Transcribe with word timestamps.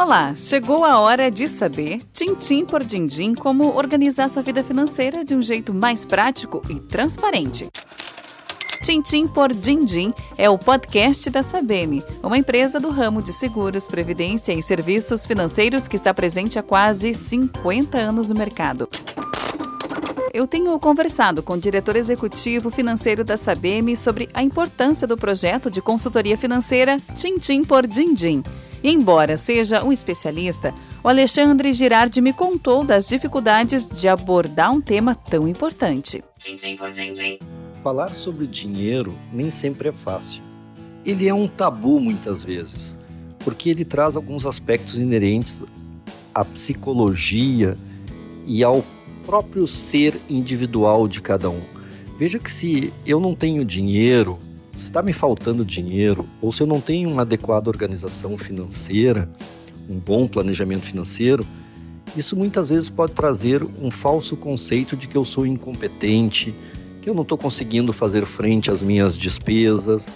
Olá, 0.00 0.34
chegou 0.34 0.82
a 0.82 0.98
hora 0.98 1.30
de 1.30 1.46
saber, 1.46 2.00
tintim 2.14 2.64
por 2.64 2.82
din-din, 2.82 3.34
como 3.34 3.76
organizar 3.76 4.30
sua 4.30 4.42
vida 4.42 4.64
financeira 4.64 5.22
de 5.22 5.34
um 5.34 5.42
jeito 5.42 5.74
mais 5.74 6.06
prático 6.06 6.62
e 6.70 6.80
transparente. 6.80 7.68
Tintim 8.82 9.28
por 9.28 9.52
Din-Din 9.52 10.14
é 10.38 10.48
o 10.48 10.56
podcast 10.56 11.28
da 11.28 11.42
Sabem, 11.42 12.02
uma 12.22 12.38
empresa 12.38 12.80
do 12.80 12.88
ramo 12.88 13.20
de 13.20 13.30
seguros, 13.30 13.86
previdência 13.86 14.54
e 14.54 14.62
serviços 14.62 15.26
financeiros 15.26 15.86
que 15.86 15.96
está 15.96 16.14
presente 16.14 16.58
há 16.58 16.62
quase 16.62 17.12
50 17.12 17.98
anos 17.98 18.30
no 18.30 18.38
mercado. 18.38 18.88
Eu 20.32 20.46
tenho 20.46 20.80
conversado 20.80 21.42
com 21.42 21.52
o 21.52 21.60
diretor 21.60 21.94
executivo 21.94 22.70
financeiro 22.70 23.22
da 23.22 23.36
Sabem 23.36 23.94
sobre 23.94 24.30
a 24.32 24.42
importância 24.42 25.06
do 25.06 25.18
projeto 25.18 25.70
de 25.70 25.82
consultoria 25.82 26.38
financeira 26.38 26.96
Tintim 27.14 27.62
por 27.62 27.86
Din-Din. 27.86 28.42
E 28.82 28.90
embora 28.90 29.36
seja 29.36 29.84
um 29.84 29.92
especialista, 29.92 30.74
o 31.04 31.08
Alexandre 31.08 31.72
Girardi 31.72 32.20
me 32.20 32.32
contou 32.32 32.82
das 32.82 33.06
dificuldades 33.06 33.88
de 33.88 34.08
abordar 34.08 34.72
um 34.72 34.80
tema 34.80 35.14
tão 35.14 35.46
importante. 35.46 36.24
Falar 37.82 38.08
sobre 38.08 38.46
dinheiro 38.46 39.14
nem 39.32 39.50
sempre 39.50 39.90
é 39.90 39.92
fácil. 39.92 40.42
Ele 41.04 41.28
é 41.28 41.34
um 41.34 41.46
tabu 41.46 42.00
muitas 42.00 42.42
vezes, 42.42 42.96
porque 43.40 43.68
ele 43.68 43.84
traz 43.84 44.16
alguns 44.16 44.46
aspectos 44.46 44.98
inerentes 44.98 45.62
à 46.34 46.44
psicologia 46.44 47.76
e 48.46 48.64
ao 48.64 48.84
próprio 49.24 49.66
ser 49.66 50.18
individual 50.28 51.06
de 51.06 51.20
cada 51.20 51.50
um. 51.50 51.60
Veja 52.18 52.38
que 52.38 52.50
se 52.50 52.92
eu 53.06 53.20
não 53.20 53.34
tenho 53.34 53.64
dinheiro, 53.64 54.38
se 54.80 54.84
está 54.84 55.02
me 55.02 55.12
faltando 55.12 55.62
dinheiro, 55.62 56.26
ou 56.40 56.50
se 56.50 56.62
eu 56.62 56.66
não 56.66 56.80
tenho 56.80 57.10
uma 57.10 57.20
adequada 57.20 57.68
organização 57.68 58.38
financeira, 58.38 59.28
um 59.86 59.98
bom 59.98 60.26
planejamento 60.26 60.86
financeiro, 60.86 61.46
isso 62.16 62.34
muitas 62.34 62.70
vezes 62.70 62.88
pode 62.88 63.12
trazer 63.12 63.62
um 63.62 63.90
falso 63.90 64.38
conceito 64.38 64.96
de 64.96 65.06
que 65.06 65.14
eu 65.14 65.22
sou 65.22 65.44
incompetente, 65.44 66.54
que 67.02 67.10
eu 67.10 67.14
não 67.14 67.22
estou 67.22 67.36
conseguindo 67.36 67.92
fazer 67.92 68.24
frente 68.24 68.70
às 68.70 68.80
minhas 68.80 69.18
despesas. 69.18 70.08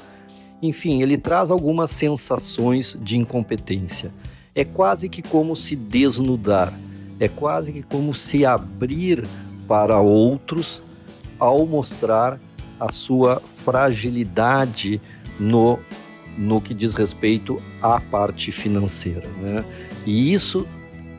Enfim, 0.62 1.02
ele 1.02 1.18
traz 1.18 1.50
algumas 1.50 1.90
sensações 1.90 2.96
de 3.02 3.18
incompetência. 3.18 4.10
É 4.54 4.64
quase 4.64 5.10
que 5.10 5.20
como 5.20 5.54
se 5.54 5.76
desnudar, 5.76 6.72
é 7.20 7.28
quase 7.28 7.70
que 7.70 7.82
como 7.82 8.14
se 8.14 8.46
abrir 8.46 9.24
para 9.68 10.00
outros 10.00 10.80
ao 11.38 11.66
mostrar 11.66 12.40
a 12.84 12.92
sua 12.92 13.40
fragilidade 13.40 15.00
no, 15.38 15.78
no 16.36 16.60
que 16.60 16.74
diz 16.74 16.94
respeito 16.94 17.60
à 17.80 18.00
parte 18.00 18.52
financeira. 18.52 19.28
Né? 19.40 19.64
E 20.06 20.32
isso 20.32 20.66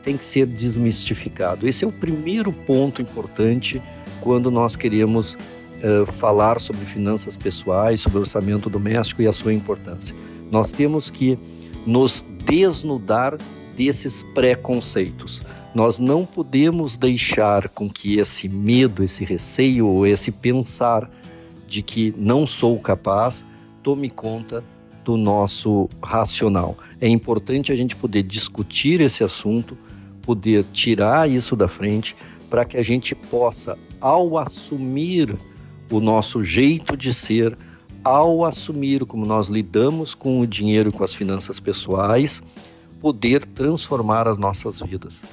tem 0.02 0.16
que 0.16 0.24
ser 0.24 0.46
desmistificado. 0.46 1.66
Esse 1.66 1.84
é 1.84 1.88
o 1.88 1.92
primeiro 1.92 2.52
ponto 2.52 3.02
importante 3.02 3.82
quando 4.20 4.50
nós 4.50 4.76
queremos 4.76 5.34
uh, 5.34 6.06
falar 6.06 6.60
sobre 6.60 6.84
finanças 6.84 7.36
pessoais, 7.36 8.00
sobre 8.00 8.20
orçamento 8.20 8.70
doméstico 8.70 9.22
e 9.22 9.26
a 9.26 9.32
sua 9.32 9.52
importância. 9.52 10.14
Nós 10.50 10.70
temos 10.70 11.10
que 11.10 11.38
nos 11.84 12.24
desnudar 12.44 13.36
desses 13.76 14.22
preconceitos. 14.22 15.42
Nós 15.74 15.98
não 15.98 16.24
podemos 16.24 16.96
deixar 16.96 17.68
com 17.68 17.90
que 17.90 18.18
esse 18.18 18.48
medo, 18.48 19.04
esse 19.04 19.24
receio 19.24 19.86
ou 19.86 20.06
esse 20.06 20.30
pensar 20.30 21.10
de 21.66 21.82
que 21.82 22.14
não 22.16 22.46
sou 22.46 22.78
capaz 22.78 23.44
tome 23.82 24.10
conta 24.10 24.64
do 25.04 25.16
nosso 25.16 25.88
racional. 26.02 26.76
É 27.00 27.08
importante 27.08 27.72
a 27.72 27.76
gente 27.76 27.94
poder 27.94 28.24
discutir 28.24 29.00
esse 29.00 29.22
assunto, 29.22 29.78
poder 30.20 30.64
tirar 30.72 31.30
isso 31.30 31.54
da 31.54 31.68
frente, 31.68 32.16
para 32.50 32.64
que 32.64 32.76
a 32.76 32.82
gente 32.82 33.14
possa, 33.14 33.78
ao 34.00 34.36
assumir 34.36 35.36
o 35.90 36.00
nosso 36.00 36.42
jeito 36.42 36.96
de 36.96 37.14
ser, 37.14 37.56
ao 38.02 38.44
assumir 38.44 39.04
como 39.04 39.24
nós 39.24 39.46
lidamos 39.46 40.14
com 40.14 40.40
o 40.40 40.46
dinheiro 40.46 40.88
e 40.88 40.92
com 40.92 41.04
as 41.04 41.14
finanças 41.14 41.60
pessoais, 41.60 42.42
poder 43.00 43.44
transformar 43.44 44.26
as 44.26 44.36
nossas 44.36 44.80
vidas. 44.80 45.24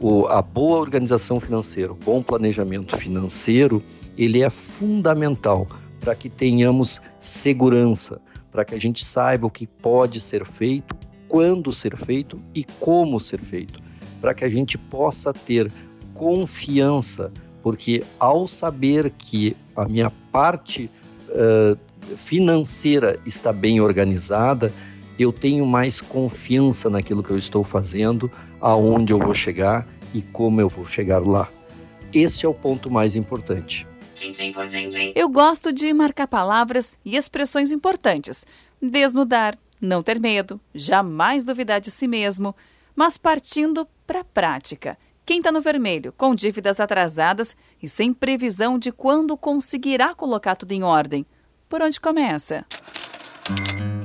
O, 0.00 0.26
a 0.26 0.40
boa 0.40 0.78
organização 0.78 1.40
financeira, 1.40 1.90
o 1.90 1.96
bom 1.96 2.22
planejamento 2.22 2.96
financeiro, 2.96 3.82
ele 4.18 4.42
é 4.42 4.50
fundamental 4.50 5.66
para 6.00 6.14
que 6.14 6.28
tenhamos 6.28 7.00
segurança, 7.18 8.20
para 8.50 8.64
que 8.64 8.74
a 8.74 8.80
gente 8.80 9.04
saiba 9.04 9.46
o 9.46 9.50
que 9.50 9.66
pode 9.66 10.20
ser 10.20 10.44
feito, 10.44 10.94
quando 11.28 11.72
ser 11.72 11.96
feito 11.96 12.40
e 12.54 12.64
como 12.80 13.20
ser 13.20 13.38
feito, 13.38 13.80
para 14.20 14.34
que 14.34 14.44
a 14.44 14.48
gente 14.48 14.76
possa 14.76 15.32
ter 15.32 15.70
confiança 16.12 17.30
porque 17.62 18.02
ao 18.18 18.46
saber 18.46 19.10
que 19.10 19.56
a 19.76 19.84
minha 19.84 20.10
parte 20.32 20.90
uh, 21.28 21.78
financeira 22.16 23.18
está 23.26 23.52
bem 23.52 23.80
organizada, 23.80 24.72
eu 25.18 25.32
tenho 25.32 25.66
mais 25.66 26.00
confiança 26.00 26.88
naquilo 26.88 27.22
que 27.22 27.30
eu 27.30 27.38
estou 27.38 27.64
fazendo, 27.64 28.30
aonde 28.60 29.12
eu 29.12 29.18
vou 29.18 29.34
chegar 29.34 29.86
e 30.14 30.22
como 30.22 30.60
eu 30.60 30.68
vou 30.68 30.86
chegar 30.86 31.26
lá. 31.26 31.48
Esse 32.12 32.46
é 32.46 32.48
o 32.48 32.54
ponto 32.54 32.90
mais 32.90 33.16
importante. 33.16 33.87
Eu 35.14 35.28
gosto 35.28 35.72
de 35.72 35.92
marcar 35.92 36.26
palavras 36.26 36.98
e 37.04 37.16
expressões 37.16 37.72
importantes. 37.72 38.46
Desnudar, 38.80 39.56
não 39.80 40.02
ter 40.02 40.18
medo, 40.18 40.60
jamais 40.74 41.44
duvidar 41.44 41.80
de 41.80 41.90
si 41.90 42.06
mesmo, 42.08 42.54
mas 42.94 43.16
partindo 43.16 43.86
para 44.06 44.20
a 44.20 44.24
prática. 44.24 44.98
Quem 45.24 45.38
está 45.38 45.52
no 45.52 45.60
vermelho, 45.60 46.12
com 46.16 46.34
dívidas 46.34 46.80
atrasadas 46.80 47.54
e 47.82 47.88
sem 47.88 48.14
previsão 48.14 48.78
de 48.78 48.90
quando 48.90 49.36
conseguirá 49.36 50.14
colocar 50.14 50.56
tudo 50.56 50.72
em 50.72 50.82
ordem, 50.82 51.26
por 51.68 51.82
onde 51.82 52.00
começa? 52.00 52.64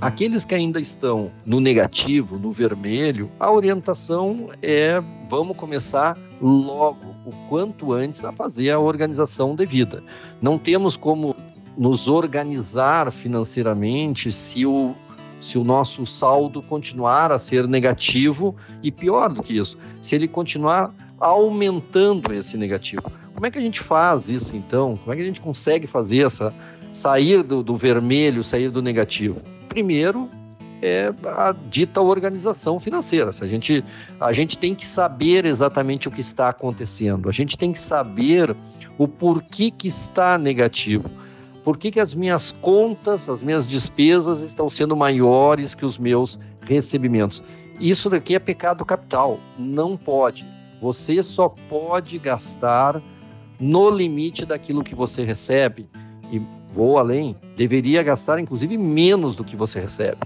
Aqueles 0.02 0.44
que 0.44 0.54
ainda 0.54 0.82
estão 0.82 1.32
no 1.46 1.62
negativo, 1.62 2.38
no 2.38 2.52
vermelho, 2.52 3.32
a 3.40 3.50
orientação 3.50 4.50
é 4.62 5.02
vamos 5.30 5.56
começar 5.56 6.18
logo, 6.42 7.13
o 7.26 7.32
quanto 7.48 7.94
antes, 7.94 8.24
a 8.24 8.32
fazer 8.32 8.72
a 8.72 8.80
organização 8.80 9.56
devida. 9.56 10.04
Não 10.42 10.58
temos 10.58 10.96
como 10.98 11.36
nos 11.78 12.08
organizar 12.08 13.12
financeiramente 13.12 14.32
se 14.32 14.66
o 14.66 14.96
se 15.44 15.58
o 15.58 15.64
nosso 15.64 16.06
saldo 16.06 16.62
continuar 16.62 17.30
a 17.30 17.38
ser 17.38 17.68
negativo 17.68 18.56
e 18.82 18.90
pior 18.90 19.28
do 19.28 19.44
que 19.44 19.58
isso, 19.58 19.78
se 20.02 20.16
ele 20.16 20.26
continuar 20.26 20.90
aumentando 21.20 22.34
esse 22.34 22.56
negativo. 22.56 23.04
Como 23.34 23.46
é 23.46 23.52
que 23.52 23.58
a 23.58 23.62
gente 23.62 23.82
faz 23.82 24.30
isso 24.30 24.56
então? 24.56 24.96
Como 24.96 25.12
é 25.12 25.18
que 25.18 25.22
a 25.22 25.26
gente 25.26 25.42
consegue 25.42 25.86
fazer 25.86 26.26
essa 26.26 26.54
sair 26.94 27.44
do, 27.44 27.62
do 27.62 27.76
vermelho, 27.76 28.42
sair 28.42 28.70
do 28.70 28.82
negativo? 28.82 29.42
Primeiro 29.68 30.30
é 30.84 31.14
a 31.24 31.56
dita 31.70 32.02
organização 32.02 32.78
financeira. 32.78 33.32
A 33.42 33.48
gente, 33.48 33.82
a 34.20 34.34
gente 34.34 34.58
tem 34.58 34.76
que 34.76 34.86
saber 34.86 35.46
exatamente 35.46 36.10
o 36.10 36.12
que 36.12 36.20
está 36.20 36.50
acontecendo. 36.50 37.30
A 37.30 37.32
gente 37.32 37.58
tem 37.58 37.72
que 37.72 37.80
saber 37.80 38.54
o 38.98 39.08
porquê 39.08 39.72
que 39.72 39.88
está 39.88 40.38
negativo. 40.38 41.10
Por 41.64 41.78
que, 41.78 41.90
que 41.90 42.02
as 42.02 42.14
minhas 42.14 42.52
contas, 42.52 43.30
as 43.30 43.42
minhas 43.42 43.66
despesas 43.66 44.42
estão 44.42 44.70
sendo 44.70 44.94
maiores 44.94 45.74
que 45.74 45.86
os 45.86 45.98
meus 45.98 46.38
recebimentos? 46.60 47.42
Isso 47.80 48.10
daqui 48.10 48.36
é 48.36 48.40
pecado 48.40 48.84
capital. 48.84 49.40
Não 49.58 49.96
pode. 49.96 50.46
Você 50.82 51.24
só 51.24 51.48
pode 51.48 52.20
gastar 52.20 53.02
no 53.58 53.90
limite 53.90 54.46
daquilo 54.46 54.84
que 54.84 54.94
você 54.94 55.24
recebe. 55.24 55.88
E 56.30 56.42
vou 56.74 56.98
além, 56.98 57.38
deveria 57.56 58.04
gastar 58.04 58.38
inclusive 58.38 58.78
menos 58.78 59.34
do 59.34 59.46
que 59.46 59.56
você 59.56 59.80
recebe. 59.80 60.18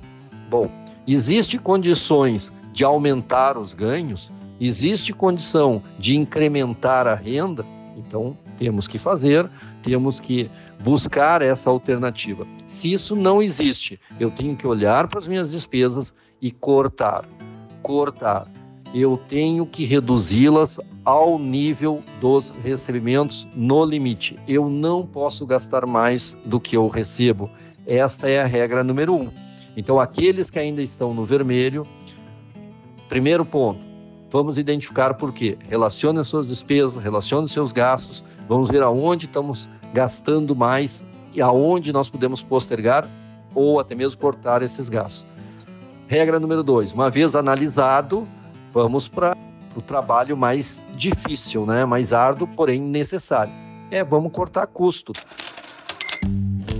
Bom, 0.49 0.69
existe 1.05 1.57
condições 1.57 2.51
de 2.71 2.83
aumentar 2.83 3.57
os 3.57 3.73
ganhos, 3.73 4.29
existe 4.59 5.13
condição 5.13 5.81
de 5.99 6.15
incrementar 6.15 7.07
a 7.07 7.15
renda, 7.15 7.65
então 7.95 8.37
temos 8.57 8.87
que 8.87 8.99
fazer, 8.99 9.49
temos 9.81 10.19
que 10.19 10.49
buscar 10.83 11.41
essa 11.41 11.69
alternativa. 11.69 12.45
Se 12.65 12.91
isso 12.91 13.15
não 13.15 13.41
existe, 13.41 13.99
eu 14.19 14.29
tenho 14.31 14.55
que 14.55 14.67
olhar 14.67 15.07
para 15.07 15.19
as 15.19 15.27
minhas 15.27 15.49
despesas 15.49 16.13
e 16.41 16.51
cortar. 16.51 17.25
Cortar 17.81 18.47
eu 18.93 19.17
tenho 19.17 19.65
que 19.65 19.85
reduzi-las 19.85 20.79
ao 21.03 21.37
nível 21.37 22.03
dos 22.19 22.49
recebimentos 22.63 23.47
no 23.55 23.83
limite. 23.85 24.37
Eu 24.47 24.69
não 24.69 25.05
posso 25.05 25.45
gastar 25.45 25.85
mais 25.85 26.35
do 26.45 26.59
que 26.59 26.75
eu 26.75 26.87
recebo. 26.87 27.49
Esta 27.85 28.29
é 28.29 28.41
a 28.41 28.45
regra 28.45 28.83
número 28.83 29.13
um. 29.13 29.29
Então, 29.77 29.99
aqueles 29.99 30.49
que 30.49 30.57
ainda 30.57 30.81
estão 30.81 31.13
no 31.13 31.23
vermelho, 31.23 31.85
primeiro 33.07 33.45
ponto, 33.45 33.79
vamos 34.27 34.57
identificar 34.57 35.13
por 35.13 35.31
quê. 35.31 35.55
Relacione 35.69 36.17
as 36.17 36.27
suas 36.27 36.47
despesas, 36.47 37.01
relacione 37.01 37.45
os 37.45 37.51
seus 37.51 37.71
gastos, 37.71 38.23
vamos 38.49 38.69
ver 38.69 38.81
aonde 38.81 39.27
estamos 39.27 39.69
gastando 39.93 40.55
mais 40.55 41.05
e 41.31 41.43
aonde 41.43 41.93
nós 41.93 42.09
podemos 42.09 42.41
postergar 42.41 43.07
ou 43.53 43.79
até 43.79 43.93
mesmo 43.93 44.19
cortar 44.19 44.63
esses 44.63 44.89
gastos. 44.89 45.23
Regra 46.07 46.39
número 46.39 46.63
dois, 46.63 46.91
uma 46.91 47.11
vez 47.11 47.35
analisado 47.35 48.27
vamos 48.73 49.07
para 49.07 49.37
o 49.75 49.81
trabalho 49.81 50.35
mais 50.35 50.87
difícil, 50.95 51.67
né? 51.67 51.85
mais 51.85 52.13
árduo, 52.13 52.47
porém 52.47 52.81
necessário. 52.81 53.53
É, 53.91 54.03
vamos 54.03 54.31
cortar 54.31 54.65
custo. 54.65 55.11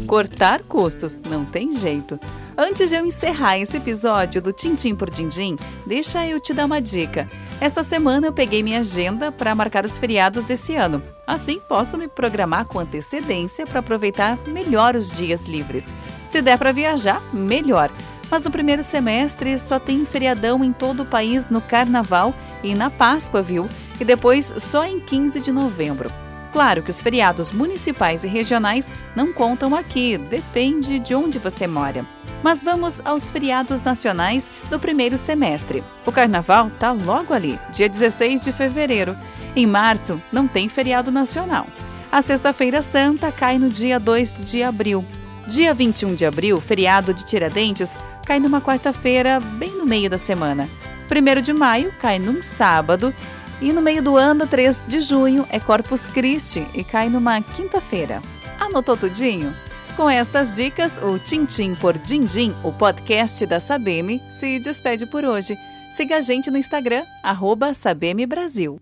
Cortar 0.08 0.64
custos, 0.64 1.20
não 1.20 1.46
tem 1.46 1.74
jeito. 1.74 2.20
Antes 2.60 2.90
de 2.90 2.96
eu 2.96 3.06
encerrar 3.06 3.60
esse 3.60 3.78
episódio 3.78 4.42
do 4.42 4.52
Tintim 4.52 4.96
por 4.96 5.12
Dindim, 5.12 5.56
deixa 5.86 6.26
eu 6.26 6.40
te 6.40 6.56
dar 6.56 6.66
uma 6.66 6.82
dica. 6.82 7.30
Essa 7.62 7.84
semana 7.84 8.26
eu 8.26 8.34
peguei 8.34 8.64
minha 8.64 8.80
agenda 8.80 9.32
para 9.32 9.54
marcar 9.54 9.86
os 9.86 10.00
feriados 10.00 10.44
desse 10.44 10.74
ano. 10.74 11.04
Assim, 11.28 11.60
posso 11.60 12.00
me 12.00 12.08
programar 12.08 12.66
com 12.66 12.80
antecedência 12.80 13.68
para 13.68 13.80
aproveitar 13.80 14.40
melhor 14.48 14.96
os 14.96 15.12
dias 15.12 15.46
livres. 15.46 15.94
Se 16.26 16.42
der 16.42 16.58
para 16.58 16.72
viajar, 16.72 17.22
melhor. 17.32 17.92
Mas 18.28 18.42
no 18.42 18.50
primeiro 18.50 18.82
semestre 18.82 19.60
só 19.60 19.80
tem 19.80 20.04
feriadão 20.04 20.64
em 20.64 20.74
todo 20.74 21.04
o 21.04 21.06
país 21.06 21.52
no 21.52 21.62
Carnaval 21.62 22.34
e 22.64 22.74
na 22.74 22.90
Páscoa, 22.90 23.40
viu? 23.40 23.70
E 24.00 24.04
depois 24.04 24.52
só 24.58 24.84
em 24.84 25.00
15 25.00 25.42
de 25.42 25.52
novembro. 25.52 26.12
Claro 26.58 26.82
que 26.82 26.90
os 26.90 27.04
feriados 27.04 27.52
municipais 27.52 28.24
e 28.24 28.28
regionais 28.28 28.92
não 29.16 29.32
contam 29.32 29.76
aqui, 29.76 30.18
depende 30.18 30.98
de 30.98 31.14
onde 31.14 31.38
você 31.38 31.68
mora. 31.68 32.04
Mas 32.42 32.64
vamos 32.64 33.00
aos 33.06 33.30
feriados 33.30 33.80
nacionais 33.84 34.50
do 34.68 34.80
primeiro 34.80 35.20
semestre. 35.20 35.84
O 36.04 36.12
carnaval 36.12 36.72
tá 36.80 36.92
logo 36.92 37.32
ali, 37.32 37.60
dia 37.72 37.88
16 37.88 38.44
de 38.44 38.52
fevereiro. 38.52 39.16
Em 39.56 39.68
março, 39.68 40.20
não 40.32 40.48
tem 40.48 40.68
feriado 40.68 41.12
nacional. 41.12 41.68
A 42.12 42.24
Sexta-feira 42.24 42.82
Santa 42.82 43.32
cai 43.32 43.60
no 43.60 43.70
dia 43.70 44.00
2 44.00 44.40
de 44.40 44.64
abril. 44.64 45.06
Dia 45.46 45.76
21 45.76 46.16
de 46.16 46.26
abril, 46.26 46.60
feriado 46.60 47.14
de 47.14 47.24
Tiradentes, 47.24 47.96
cai 48.26 48.40
numa 48.40 48.62
quarta-feira, 48.62 49.40
bem 49.40 49.78
no 49.78 49.86
meio 49.86 50.10
da 50.10 50.18
semana. 50.18 50.68
1 51.08 51.40
de 51.40 51.54
maio 51.54 51.94
cai 52.00 52.18
num 52.18 52.42
sábado 52.42 53.14
e 53.62 53.74
no 53.74 53.82
meio 53.82 54.02
do 54.02 54.18
ano, 54.18 54.46
3 54.46 54.84
de 54.88 55.02
junho, 55.02 55.48
é 55.50 55.60
Corpus 55.60 56.08
Christi 56.08 56.68
e 56.74 56.84
cai 56.84 57.10
numa 57.10 57.42
quinta-feira. 57.42 58.22
Anotou 58.60 58.96
tudinho? 58.96 59.54
Com 59.96 60.10
estas 60.10 60.56
dicas, 60.56 61.02
o 61.02 61.18
Tintim 61.18 61.74
por 61.74 61.98
Dindim, 61.98 62.54
o 62.64 62.72
podcast 62.72 63.44
da 63.48 63.60
Sabeme, 63.60 64.22
se 64.30 64.60
despede 64.60 65.08
por 65.08 65.26
hoje. 65.26 65.58
Siga 65.90 66.18
a 66.18 66.22
gente 66.22 66.52
no 66.52 66.58
Instagram, 66.58 67.04
arroba 67.24 67.74
Sabeme 67.74 68.26
Brasil. 68.26 68.80